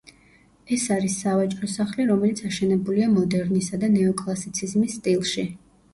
ეს 0.75 0.85
არის 0.95 1.17
სავაჭრო 1.23 1.69
სახლი, 1.73 2.07
რომელიც 2.11 2.41
აშენებულია 2.49 3.11
მოდერნისა 3.19 3.81
და 3.85 3.91
ნეოკლასიციზმის 3.99 5.01
სტილში. 5.03 5.47